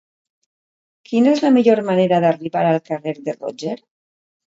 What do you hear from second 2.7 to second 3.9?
al carrer de Roger?